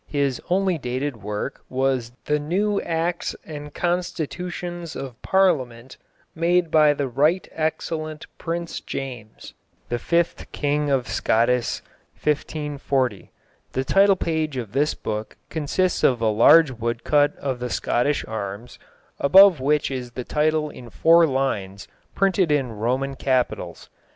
His 0.07 0.41
only 0.49 0.79
dated 0.79 1.17
work 1.21 1.61
was 1.69 2.11
The 2.25 2.39
Nevv 2.39 2.83
Actis 2.87 3.35
And 3.45 3.71
Constitvtionis 3.71 4.95
of 4.95 5.21
Parliament 5.21 5.97
Maid 6.33 6.71
Be 6.71 6.91
The 6.93 7.07
Rycht 7.07 7.49
Excellent 7.51 8.25
Prince 8.39 8.81
Iames 8.81 9.53
The 9.89 9.99
Fift 9.99 10.51
Kyng 10.51 10.89
of 10.89 11.05
Scottis 11.07 11.83
1540. 12.13 13.29
The 13.73 13.83
title 13.83 14.15
page 14.15 14.57
of 14.57 14.71
this 14.71 14.95
book 14.95 15.37
consists 15.51 16.03
of 16.03 16.19
a 16.19 16.29
large 16.31 16.71
woodcut 16.71 17.35
of 17.37 17.59
the 17.59 17.69
Scottish 17.69 18.25
arms, 18.25 18.79
above 19.19 19.59
which 19.59 19.91
is 19.91 20.13
the 20.13 20.23
title 20.23 20.71
in 20.71 20.89
four 20.89 21.27
lines 21.27 21.87
printed 22.15 22.51
in 22.51 22.71
Roman 22.71 23.13
capitals. 23.15 23.87